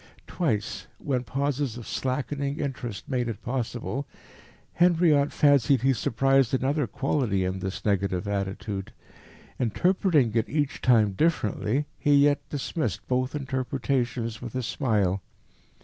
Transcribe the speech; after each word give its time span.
Twice, 0.25 0.87
when 0.97 1.23
pauses 1.23 1.77
of 1.77 1.87
slackening 1.87 2.59
interest 2.59 3.07
made 3.07 3.27
it 3.29 3.43
possible, 3.43 4.07
Henriot 4.73 5.31
fancied 5.31 5.83
he 5.83 5.93
surprised 5.93 6.55
another 6.55 6.87
quality 6.87 7.45
in 7.45 7.59
this 7.59 7.85
negative 7.85 8.27
attitude. 8.27 8.93
Interpreting 9.59 10.31
it 10.33 10.49
each 10.49 10.81
time 10.81 11.11
differently, 11.11 11.85
he 11.99 12.15
yet 12.15 12.41
dismissed 12.49 13.07
both 13.07 13.35
interpretations 13.35 14.41
with 14.41 14.55
a 14.55 14.63
smile. 14.63 15.21